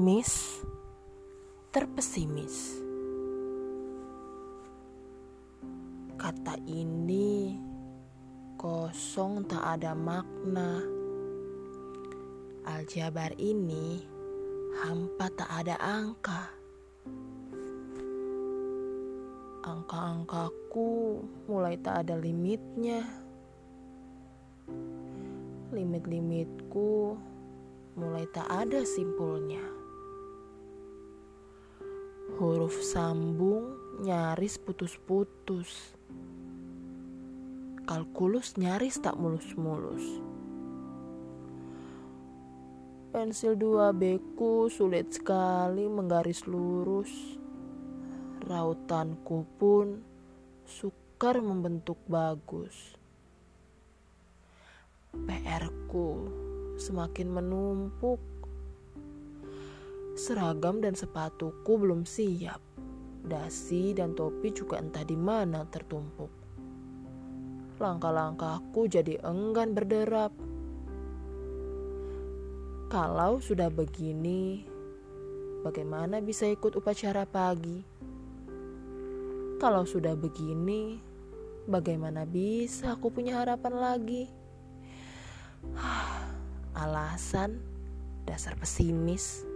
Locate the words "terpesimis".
1.76-2.80